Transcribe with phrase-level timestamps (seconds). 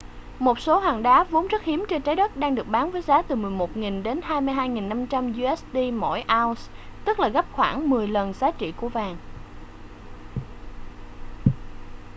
[0.39, 3.21] một số hòn đá vốn rất hiếm trên trái đất đang được bán với giá
[3.21, 6.61] từ 11.000 đến 22.500 usd mỗi ounce
[7.05, 9.15] tức là gấp khoảng mười lần giá trị của vàng